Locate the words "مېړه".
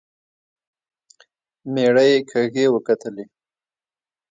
1.73-2.03